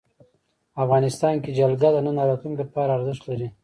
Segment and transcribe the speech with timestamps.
[0.83, 3.47] افغانستان کې جلګه د نن او راتلونکي لپاره ارزښت لري.